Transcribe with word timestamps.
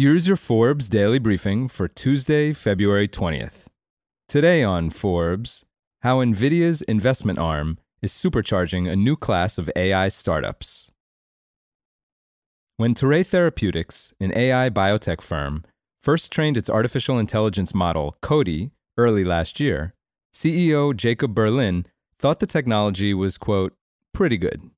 Here's 0.00 0.28
your 0.28 0.36
Forbes 0.36 0.88
daily 0.88 1.18
briefing 1.18 1.66
for 1.66 1.88
Tuesday, 1.88 2.52
February 2.52 3.08
20th. 3.08 3.66
Today 4.28 4.62
on 4.62 4.90
Forbes, 4.90 5.64
how 6.02 6.18
NVIDIA's 6.18 6.82
investment 6.82 7.40
arm 7.40 7.78
is 8.00 8.12
supercharging 8.12 8.88
a 8.88 8.94
new 8.94 9.16
class 9.16 9.58
of 9.58 9.68
AI 9.74 10.06
startups. 10.06 10.92
When 12.76 12.94
Terray 12.94 13.26
Therapeutics, 13.26 14.14
an 14.20 14.32
AI 14.36 14.70
biotech 14.70 15.20
firm, 15.20 15.64
first 16.00 16.30
trained 16.30 16.56
its 16.56 16.70
artificial 16.70 17.18
intelligence 17.18 17.74
model, 17.74 18.16
Cody, 18.22 18.70
early 18.96 19.24
last 19.24 19.58
year, 19.58 19.94
CEO 20.32 20.96
Jacob 20.96 21.34
Berlin 21.34 21.86
thought 22.20 22.38
the 22.38 22.46
technology 22.46 23.12
was, 23.14 23.36
quote, 23.36 23.74
pretty 24.14 24.36
good. 24.36 24.70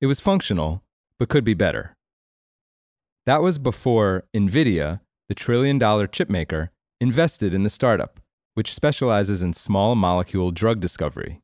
It 0.00 0.06
was 0.06 0.20
functional, 0.20 0.82
but 1.18 1.28
could 1.28 1.44
be 1.44 1.52
better. 1.52 1.97
That 3.28 3.42
was 3.42 3.58
before 3.58 4.24
NVIDIA, 4.34 5.00
the 5.28 5.34
trillion 5.34 5.78
dollar 5.78 6.08
chipmaker, 6.08 6.70
invested 6.98 7.52
in 7.52 7.62
the 7.62 7.68
startup, 7.68 8.20
which 8.54 8.72
specializes 8.72 9.42
in 9.42 9.52
small 9.52 9.94
molecule 9.94 10.50
drug 10.50 10.80
discovery. 10.80 11.42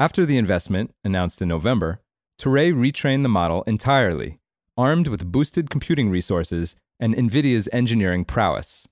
After 0.00 0.26
the 0.26 0.36
investment, 0.36 0.92
announced 1.04 1.40
in 1.40 1.46
November, 1.46 2.00
Terray 2.36 2.74
retrained 2.74 3.22
the 3.22 3.28
model 3.28 3.62
entirely, 3.62 4.40
armed 4.76 5.06
with 5.06 5.30
boosted 5.30 5.70
computing 5.70 6.10
resources 6.10 6.74
and 6.98 7.14
NVIDIA's 7.14 7.68
engineering 7.72 8.24
prowess. 8.24 8.88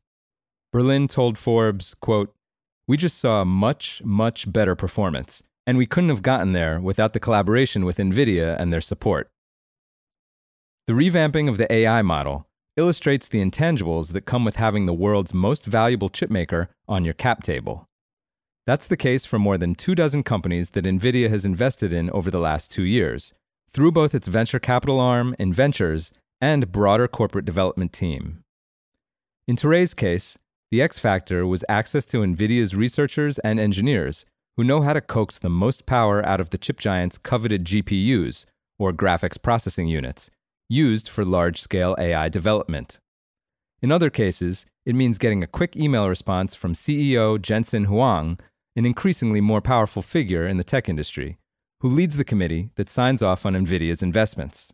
Berlin 0.73 1.09
told 1.09 1.37
Forbes, 1.39 1.95
quote, 1.95 2.33
We 2.87 2.97
just 2.97 3.19
saw 3.19 3.43
much, 3.43 4.01
much 4.05 4.53
better 4.53 4.77
performance, 4.77 5.43
and 5.67 5.77
we 5.77 5.87
couldn't 5.87 6.11
have 6.11 6.23
gotten 6.23 6.53
there 6.53 6.79
without 6.79 7.15
the 7.15 7.19
collaboration 7.19 7.85
with 7.85 7.97
NVIDIA 7.97 8.55
and 8.61 8.73
their 8.73 8.81
support. 8.81 9.29
The 10.87 10.93
revamping 10.93 11.49
of 11.49 11.59
the 11.59 11.73
AI 11.73 12.03
model 12.03 12.47
illustrates 12.77 13.27
the 13.27 13.45
intangibles 13.45 14.13
that 14.13 14.21
come 14.21 14.45
with 14.45 14.55
having 14.55 14.87
the 14.87 14.95
world's 14.95 15.35
most 15.35 15.67
valuable 15.67 16.09
chipmaker 16.09 16.69
on 16.87 17.05
your 17.05 17.13
cap 17.13 17.43
table. 17.43 17.89
That's 18.67 18.87
the 18.87 18.97
case 18.97 19.27
for 19.27 19.41
more 19.41 19.59
than 19.59 19.75
two 19.75 19.97
dozen 19.97 20.23
companies 20.23 20.71
that 20.71 20.85
NVIDIA 20.85 21.29
has 21.29 21.45
invested 21.45 21.93
in 21.93 22.09
over 22.11 22.31
the 22.31 22.39
last 22.39 22.71
two 22.71 22.85
years, 22.85 23.35
through 23.69 23.91
both 23.91 24.15
its 24.15 24.29
venture 24.29 24.61
capital 24.61 25.01
arm, 25.01 25.35
NVentures, 25.41 26.13
and 26.41 26.71
broader 26.71 27.09
corporate 27.09 27.45
development 27.45 27.93
team. 27.93 28.45
In 29.49 29.57
Terray's 29.57 29.93
case, 29.93 30.39
the 30.71 30.83
X 30.83 31.01
factor 31.01 31.45
was 31.45 31.65
access 31.69 32.07
to 32.07 32.19
NVIDIA's 32.19 32.77
researchers 32.77 33.41
and 33.41 33.59
engineers 33.59 34.25
who 34.57 34.63
know 34.63 34.83
how 34.83 34.93
to 34.93 35.01
coax 35.01 35.41
the 35.41 35.51
most 35.51 35.85
power 35.85 36.25
out 36.25 36.41
of 36.41 36.51
the 36.51 36.59
chip 36.59 36.79
giant's 36.79 37.19
coveted 37.19 37.65
GPUs, 37.65 38.45
or 38.79 38.93
graphics 38.93 39.41
processing 39.43 39.89
units, 39.89 40.31
used 40.69 41.09
for 41.09 41.25
large 41.25 41.61
scale 41.61 41.95
AI 41.99 42.29
development. 42.29 42.99
In 43.83 43.93
other 43.93 44.11
cases, 44.11 44.67
it 44.85 44.95
means 44.95 45.19
getting 45.19 45.43
a 45.43 45.49
quick 45.49 45.77
email 45.77 46.09
response 46.09 46.55
from 46.55 46.73
CEO 46.73 47.41
Jensen 47.41 47.85
Huang, 47.85 48.39
an 48.75 48.87
increasingly 48.87 49.41
more 49.41 49.61
powerful 49.61 50.03
figure 50.03 50.47
in 50.47 50.57
the 50.57 50.65
tech 50.65 50.89
industry, 50.89 51.39
who 51.81 51.89
leads 51.89 52.17
the 52.17 52.25
committee 52.25 52.71
that 52.77 52.89
signs 52.89 53.23
off 53.23 53.45
on 53.45 53.55
NVIDIA's 53.55 54.03
investments. 54.03 54.73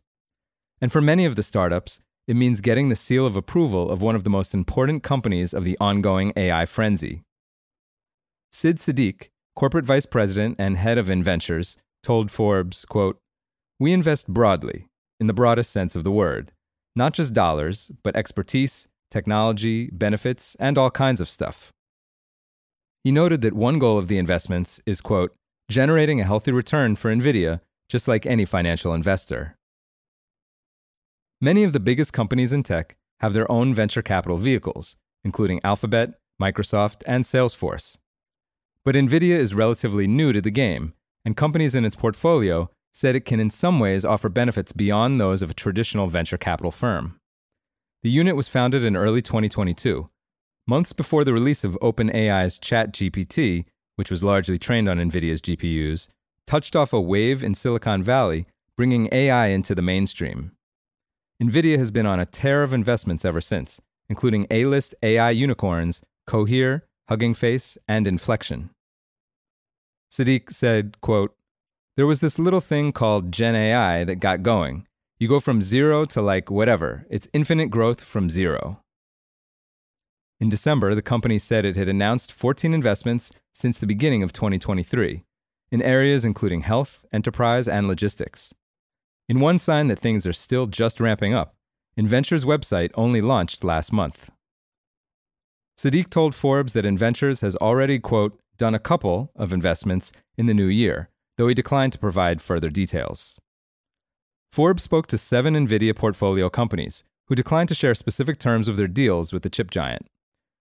And 0.81 0.93
for 0.93 1.01
many 1.01 1.25
of 1.25 1.37
the 1.37 1.43
startups, 1.43 2.01
it 2.27 2.37
means 2.37 2.61
getting 2.61 2.89
the 2.89 2.97
seal 2.97 3.27
of 3.27 3.37
approval 3.37 3.91
of 3.91 4.01
one 4.03 4.15
of 4.15 4.25
the 4.25 4.31
most 4.31 4.55
important 4.55 5.03
companies 5.03 5.53
of 5.53 5.65
the 5.65 5.77
ongoing 5.81 6.33
AI 6.37 6.67
frenzy. 6.67 7.23
Sid 8.53 8.79
Siddeek, 8.79 9.29
corporate 9.57 9.85
vice 9.85 10.07
president 10.07 10.57
and 10.59 10.77
head 10.77 10.99
of 10.99 11.07
NVentures, 11.07 11.77
told 12.03 12.31
Forbes, 12.31 12.85
quote, 12.85 13.19
We 13.81 13.93
invest 13.93 14.29
broadly, 14.29 14.87
in 15.23 15.29
the 15.29 15.33
broadest 15.33 15.71
sense 15.71 15.95
of 15.95 16.03
the 16.03 16.11
word. 16.11 16.51
Not 16.97 17.13
just 17.15 17.33
dollars, 17.33 17.93
but 18.03 18.17
expertise, 18.17 18.89
technology, 19.09 19.89
benefits, 19.93 20.57
and 20.57 20.77
all 20.77 20.91
kinds 20.91 21.21
of 21.21 21.31
stuff. 21.31 21.71
He 23.05 23.13
noted 23.13 23.41
that 23.43 23.53
one 23.53 23.79
goal 23.79 23.99
of 23.99 24.09
the 24.09 24.19
investments 24.19 24.81
is, 24.85 25.01
quote, 25.01 25.33
generating 25.71 26.21
a 26.21 26.25
healthy 26.25 26.51
return 26.51 26.97
for 26.97 27.15
NVIDIA, 27.15 27.61
just 27.89 28.09
like 28.09 28.27
any 28.27 28.45
financial 28.45 28.93
investor. 28.93 29.55
Many 31.41 31.63
of 31.63 31.73
the 31.73 31.79
biggest 31.79 32.13
companies 32.13 32.53
in 32.53 32.65
tech 32.65 32.97
have 33.21 33.33
their 33.33 33.51
own 33.51 33.73
venture 33.75 34.03
capital 34.03 34.39
vehicles, 34.39 34.97
including 35.23 35.61
Alphabet, 35.63 36.15
Microsoft, 36.43 37.05
and 37.07 37.23
Salesforce. 37.23 37.97
But 38.85 38.97
NVIDIA 38.97 39.37
is 39.37 39.55
relatively 39.55 40.09
new 40.09 40.33
to 40.33 40.41
the 40.41 40.51
game, 40.51 40.95
and 41.25 41.37
companies 41.37 41.77
in 41.77 41.85
its 41.85 41.95
portfolio 41.95 42.71
said 42.93 43.17
it 43.17 43.25
can 43.25 43.41
in 43.41 43.51
some 43.51 43.81
ways 43.81 44.05
offer 44.05 44.29
benefits 44.29 44.73
beyond 44.73 45.21
those 45.21 45.43
of 45.43 45.51
a 45.51 45.55
traditional 45.55 46.07
venture 46.07 46.37
capital 46.37 46.71
firm. 46.71 47.19
The 48.03 48.11
unit 48.11 48.37
was 48.37 48.49
founded 48.49 48.85
in 48.85 48.97
early 48.97 49.23
2022, 49.23 50.09
months 50.67 50.93
before 50.93 51.25
the 51.25 51.33
release 51.33 51.65
of 51.65 51.79
OpenAI's 51.81 52.59
ChatGPT, 52.59 53.65
which 53.97 54.11
was 54.11 54.25
largely 54.25 54.59
trained 54.59 54.89
on 54.89 54.99
NVIDIA's 54.99 55.41
GPUs, 55.41 56.09
touched 56.47 56.77
off 56.77 56.93
a 56.93 57.01
wave 57.01 57.43
in 57.43 57.55
Silicon 57.55 58.03
Valley, 58.03 58.47
bringing 58.77 59.09
AI 59.13 59.49
into 59.49 59.75
the 59.75 59.83
mainstream. 59.83 60.53
NVIDIA 61.43 61.79
has 61.79 61.91
been 61.91 62.07
on 62.07 62.21
a 62.21 62.27
tear 62.27 62.63
of 62.63 62.75
investments 62.75 63.25
ever 63.25 63.41
since, 63.41 63.81
including 64.09 64.47
A 64.51 64.65
list 64.67 64.95
AI 65.03 65.31
unicorns 65.31 66.03
Cohere, 66.27 66.85
Hugging 67.09 67.35
Face, 67.35 67.77
and 67.89 68.07
Inflection. 68.07 68.71
Siddeek 70.11 70.53
said, 70.53 71.01
quote, 71.01 71.35
there 71.97 72.07
was 72.07 72.21
this 72.21 72.39
little 72.39 72.61
thing 72.61 72.93
called 72.93 73.33
Gen 73.33 73.55
AI 73.55 74.05
that 74.05 74.17
got 74.17 74.43
going. 74.43 74.87
You 75.19 75.29
go 75.29 75.41
from 75.41 75.61
zero 75.61 76.05
to 76.07 76.23
like 76.23 76.51
whatever, 76.51 77.07
it's 77.11 77.29
infinite 77.33 77.71
growth 77.71 78.01
from 78.01 78.31
zero. 78.31 78.81
In 80.41 80.49
December, 80.49 80.95
the 80.95 81.03
company 81.03 81.39
said 81.39 81.65
it 81.65 81.77
had 81.77 81.89
announced 81.89 82.33
14 82.33 82.75
investments 82.75 83.33
since 83.53 83.79
the 83.79 83.87
beginning 83.87 84.23
of 84.23 84.33
2023 84.33 85.23
in 85.71 85.81
areas 85.83 86.25
including 86.25 86.63
health, 86.63 87.05
enterprise, 87.13 87.67
and 87.67 87.89
logistics. 87.89 88.53
In 89.29 89.41
one 89.41 89.59
sign 89.59 89.87
that 89.87 89.99
things 89.99 90.27
are 90.27 90.33
still 90.33 90.67
just 90.67 91.01
ramping 91.01 91.33
up, 91.33 91.55
NVentures' 91.99 92.45
website 92.45 92.91
only 92.95 93.23
launched 93.23 93.65
last 93.65 93.93
month. 93.93 94.31
Siddeek 95.79 96.11
told 96.11 96.35
Forbes 96.35 96.75
that 96.75 96.85
NVentures 96.85 97.41
has 97.41 97.57
already, 97.57 97.99
quote, 97.99 98.39
done 98.59 98.75
a 98.75 98.79
couple 98.79 99.31
of 99.35 99.53
investments 99.53 100.13
in 100.37 100.47
the 100.47 100.55
new 100.55 100.67
year, 100.67 101.09
though 101.37 101.49
he 101.49 101.55
declined 101.55 101.93
to 101.93 101.99
provide 101.99 102.43
further 102.43 102.71
details. 102.71 103.41
Forbes 104.53 104.83
spoke 104.83 105.07
to 105.07 105.17
seven 105.17 105.55
NVIDIA 105.55 105.97
portfolio 105.97 106.51
companies 106.51 107.05
who 107.29 107.35
declined 107.35 107.69
to 107.71 107.75
share 107.75 107.95
specific 107.95 108.39
terms 108.39 108.69
of 108.69 108.77
their 108.77 108.89
deals 108.89 109.33
with 109.33 109.43
the 109.43 109.51
chip 109.51 109.71
giant. 109.71 110.07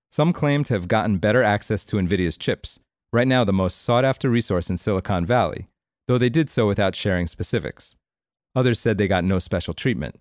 Some 0.09 0.31
claimed 0.31 0.67
to 0.67 0.73
have 0.73 0.87
gotten 0.87 1.17
better 1.17 1.43
access 1.43 1.83
to 1.85 1.97
NVIDIA's 1.97 2.37
chips, 2.37 2.79
right 3.11 3.27
now 3.27 3.43
the 3.43 3.53
most 3.53 3.81
sought 3.81 4.05
after 4.05 4.29
resource 4.29 4.69
in 4.69 4.77
Silicon 4.77 5.25
Valley, 5.25 5.67
though 6.07 6.17
they 6.17 6.29
did 6.29 6.49
so 6.49 6.67
without 6.67 6.95
sharing 6.95 7.27
specifics. 7.27 7.95
Others 8.55 8.79
said 8.79 8.97
they 8.97 9.07
got 9.07 9.23
no 9.23 9.39
special 9.39 9.73
treatment. 9.73 10.19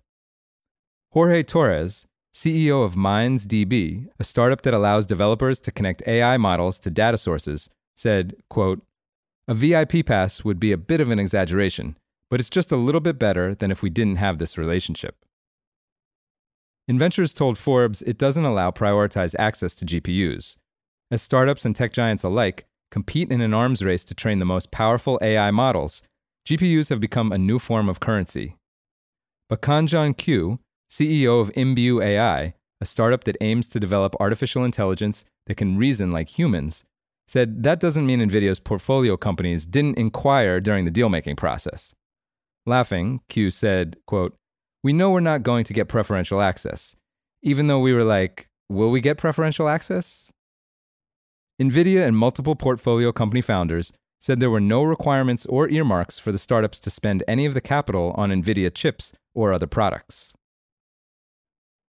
Jorge 1.11 1.43
Torres, 1.43 2.05
CEO 2.33 2.85
of 2.85 2.95
MindsDB, 2.95 4.07
a 4.17 4.23
startup 4.23 4.61
that 4.61 4.73
allows 4.73 5.05
developers 5.05 5.59
to 5.59 5.71
connect 5.71 6.07
AI 6.07 6.37
models 6.37 6.79
to 6.79 6.89
data 6.89 7.17
sources, 7.17 7.69
said, 7.95 8.35
quote, 8.49 8.81
a 9.51 9.53
VIP 9.53 10.05
pass 10.05 10.45
would 10.45 10.61
be 10.61 10.71
a 10.71 10.77
bit 10.77 11.01
of 11.01 11.11
an 11.11 11.19
exaggeration, 11.19 11.97
but 12.29 12.39
it's 12.39 12.49
just 12.49 12.71
a 12.71 12.77
little 12.77 13.01
bit 13.01 13.19
better 13.19 13.53
than 13.53 13.69
if 13.69 13.83
we 13.83 13.89
didn't 13.89 14.15
have 14.15 14.37
this 14.37 14.57
relationship. 14.57 15.25
NVentures 16.89 17.35
told 17.35 17.57
Forbes 17.57 18.01
it 18.03 18.17
doesn't 18.17 18.45
allow 18.45 18.71
prioritized 18.71 19.35
access 19.37 19.75
to 19.75 19.85
GPUs. 19.85 20.55
As 21.11 21.21
startups 21.21 21.65
and 21.65 21.75
tech 21.75 21.91
giants 21.91 22.23
alike 22.23 22.65
compete 22.91 23.29
in 23.29 23.41
an 23.41 23.53
arms 23.53 23.83
race 23.83 24.05
to 24.05 24.15
train 24.15 24.39
the 24.39 24.45
most 24.45 24.71
powerful 24.71 25.19
AI 25.21 25.51
models, 25.51 26.01
GPUs 26.47 26.87
have 26.87 27.01
become 27.01 27.33
a 27.33 27.37
new 27.37 27.59
form 27.59 27.89
of 27.89 27.99
currency. 27.99 28.55
But 29.49 29.61
Kanjun 29.61 30.15
Qiu, 30.15 30.59
CEO 30.89 31.41
of 31.41 31.51
Imbue 31.57 32.01
AI, 32.01 32.53
a 32.79 32.85
startup 32.85 33.25
that 33.25 33.35
aims 33.41 33.67
to 33.67 33.81
develop 33.81 34.15
artificial 34.17 34.63
intelligence 34.63 35.25
that 35.47 35.55
can 35.55 35.77
reason 35.77 36.13
like 36.13 36.39
humans, 36.39 36.85
said 37.31 37.63
that 37.63 37.79
doesn't 37.79 38.05
mean 38.05 38.19
NVIDIA's 38.19 38.59
portfolio 38.59 39.15
companies 39.15 39.65
didn't 39.65 39.97
inquire 39.97 40.59
during 40.59 40.83
the 40.83 40.91
deal 40.91 41.07
making 41.07 41.37
process. 41.37 41.93
Laughing, 42.65 43.21
Qiu 43.29 43.53
said, 43.53 43.95
quote, 44.05 44.35
We 44.83 44.91
know 44.91 45.11
we're 45.11 45.21
not 45.21 45.41
going 45.41 45.63
to 45.63 45.73
get 45.73 45.87
preferential 45.87 46.41
access, 46.41 46.93
even 47.41 47.67
though 47.67 47.79
we 47.79 47.93
were 47.93 48.03
like, 48.03 48.49
Will 48.67 48.91
we 48.91 48.99
get 48.99 49.17
preferential 49.17 49.69
access? 49.69 50.29
NVIDIA 51.61 52.05
and 52.05 52.17
multiple 52.17 52.57
portfolio 52.57 53.13
company 53.13 53.39
founders 53.39 53.93
said 54.19 54.41
there 54.41 54.51
were 54.51 54.59
no 54.59 54.83
requirements 54.83 55.45
or 55.45 55.69
earmarks 55.69 56.19
for 56.19 56.33
the 56.33 56.37
startups 56.37 56.81
to 56.81 56.89
spend 56.89 57.23
any 57.29 57.45
of 57.45 57.53
the 57.53 57.61
capital 57.61 58.13
on 58.17 58.29
NVIDIA 58.29 58.73
chips 58.73 59.13
or 59.33 59.53
other 59.53 59.67
products. 59.67 60.33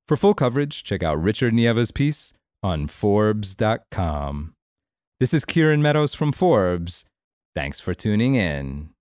For 0.07 0.15
full 0.15 0.35
coverage, 0.35 0.83
check 0.83 1.01
out 1.01 1.23
Richard 1.23 1.55
Nieva's 1.55 1.89
piece 1.89 2.33
on 2.61 2.85
Forbes.com. 2.85 4.53
This 5.23 5.33
is 5.33 5.45
Kieran 5.45 5.81
Meadows 5.81 6.13
from 6.13 6.33
Forbes. 6.33 7.05
Thanks 7.55 7.79
for 7.79 7.93
tuning 7.93 8.35
in. 8.35 8.92